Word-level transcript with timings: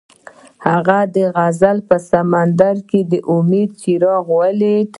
هغه 0.67 0.99
د 1.15 1.17
غزل 1.35 1.77
په 1.89 1.97
سمندر 2.11 2.75
کې 2.89 2.99
د 3.11 3.13
امید 3.35 3.69
څراغ 3.81 4.25
ولید. 4.39 4.89